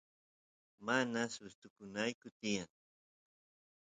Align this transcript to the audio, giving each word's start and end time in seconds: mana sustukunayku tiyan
mana 0.85 1.21
sustukunayku 1.35 2.27
tiyan 2.39 2.69